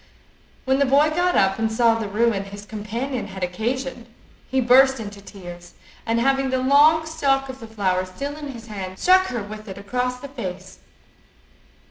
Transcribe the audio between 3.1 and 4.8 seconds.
had occasioned, he